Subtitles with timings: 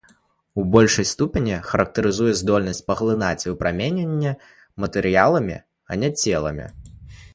[0.61, 4.31] У большай ступені характарызуе здольнасць паглынаць выпрамяненне
[4.85, 6.65] матэрыяламі, а не целамі.